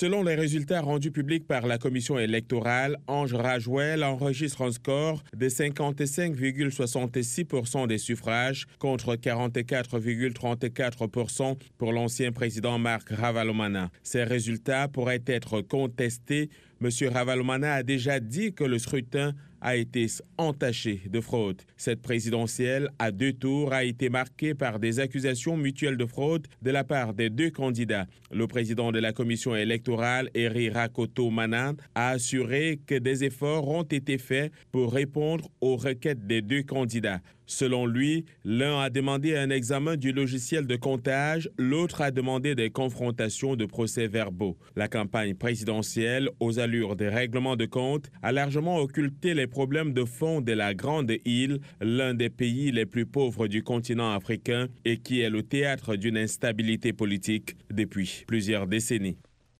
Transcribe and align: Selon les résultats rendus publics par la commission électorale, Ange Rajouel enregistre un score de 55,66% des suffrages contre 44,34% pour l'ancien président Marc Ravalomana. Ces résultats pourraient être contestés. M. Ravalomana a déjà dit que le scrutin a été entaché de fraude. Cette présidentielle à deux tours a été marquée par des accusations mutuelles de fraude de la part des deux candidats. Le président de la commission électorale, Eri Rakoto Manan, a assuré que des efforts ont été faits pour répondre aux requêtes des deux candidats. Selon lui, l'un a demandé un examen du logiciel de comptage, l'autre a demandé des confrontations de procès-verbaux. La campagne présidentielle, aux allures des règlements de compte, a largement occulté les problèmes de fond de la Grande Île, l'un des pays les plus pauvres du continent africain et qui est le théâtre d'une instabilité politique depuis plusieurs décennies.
Selon 0.00 0.22
les 0.22 0.34
résultats 0.34 0.80
rendus 0.80 1.10
publics 1.10 1.46
par 1.46 1.66
la 1.66 1.76
commission 1.76 2.18
électorale, 2.18 2.96
Ange 3.06 3.34
Rajouel 3.34 4.02
enregistre 4.02 4.62
un 4.62 4.72
score 4.72 5.22
de 5.36 5.50
55,66% 5.50 7.86
des 7.86 7.98
suffrages 7.98 8.66
contre 8.78 9.16
44,34% 9.16 11.58
pour 11.76 11.92
l'ancien 11.92 12.32
président 12.32 12.78
Marc 12.78 13.10
Ravalomana. 13.10 13.90
Ces 14.02 14.24
résultats 14.24 14.88
pourraient 14.88 15.22
être 15.26 15.60
contestés. 15.60 16.48
M. 16.80 16.88
Ravalomana 17.12 17.74
a 17.74 17.82
déjà 17.82 18.20
dit 18.20 18.54
que 18.54 18.64
le 18.64 18.78
scrutin 18.78 19.34
a 19.60 19.76
été 19.76 20.06
entaché 20.38 21.02
de 21.10 21.20
fraude. 21.20 21.62
Cette 21.76 22.02
présidentielle 22.02 22.90
à 22.98 23.10
deux 23.10 23.32
tours 23.32 23.72
a 23.72 23.84
été 23.84 24.08
marquée 24.08 24.54
par 24.54 24.78
des 24.78 25.00
accusations 25.00 25.56
mutuelles 25.56 25.96
de 25.96 26.06
fraude 26.06 26.46
de 26.62 26.70
la 26.70 26.84
part 26.84 27.14
des 27.14 27.30
deux 27.30 27.50
candidats. 27.50 28.06
Le 28.30 28.46
président 28.46 28.92
de 28.92 28.98
la 28.98 29.12
commission 29.12 29.54
électorale, 29.56 30.30
Eri 30.34 30.70
Rakoto 30.70 31.30
Manan, 31.30 31.74
a 31.94 32.10
assuré 32.10 32.80
que 32.86 32.94
des 32.94 33.24
efforts 33.24 33.68
ont 33.68 33.82
été 33.82 34.18
faits 34.18 34.52
pour 34.72 34.92
répondre 34.92 35.48
aux 35.60 35.76
requêtes 35.76 36.26
des 36.26 36.42
deux 36.42 36.62
candidats. 36.62 37.20
Selon 37.50 37.84
lui, 37.84 38.26
l'un 38.44 38.78
a 38.78 38.90
demandé 38.90 39.36
un 39.36 39.50
examen 39.50 39.96
du 39.96 40.12
logiciel 40.12 40.68
de 40.68 40.76
comptage, 40.76 41.50
l'autre 41.58 42.00
a 42.00 42.12
demandé 42.12 42.54
des 42.54 42.70
confrontations 42.70 43.56
de 43.56 43.64
procès-verbaux. 43.64 44.56
La 44.76 44.86
campagne 44.86 45.34
présidentielle, 45.34 46.30
aux 46.38 46.60
allures 46.60 46.94
des 46.94 47.08
règlements 47.08 47.56
de 47.56 47.66
compte, 47.66 48.08
a 48.22 48.30
largement 48.30 48.78
occulté 48.78 49.34
les 49.34 49.48
problèmes 49.50 49.92
de 49.92 50.04
fond 50.04 50.40
de 50.40 50.52
la 50.52 50.72
Grande 50.72 51.12
Île, 51.26 51.60
l'un 51.80 52.14
des 52.14 52.30
pays 52.30 52.72
les 52.72 52.86
plus 52.86 53.04
pauvres 53.04 53.48
du 53.48 53.62
continent 53.62 54.12
africain 54.12 54.68
et 54.84 54.98
qui 54.98 55.20
est 55.20 55.30
le 55.30 55.42
théâtre 55.42 55.96
d'une 55.96 56.16
instabilité 56.16 56.92
politique 56.94 57.56
depuis 57.70 58.24
plusieurs 58.26 58.66
décennies. 58.66 59.18